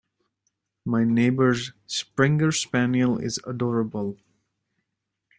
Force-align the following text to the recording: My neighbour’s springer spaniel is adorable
My 0.83 1.03
neighbour’s 1.03 1.73
springer 1.85 2.51
spaniel 2.51 3.19
is 3.19 3.37
adorable 3.45 4.17